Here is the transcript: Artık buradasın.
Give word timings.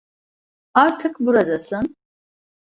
Artık 0.73 1.19
buradasın. 1.19 1.95